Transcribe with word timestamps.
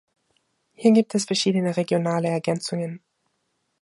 Hier 0.73 0.93
gibt 0.93 1.13
es 1.13 1.25
verschiedene 1.25 1.77
regionale 1.77 2.27
Ergänzungen. 2.29 3.03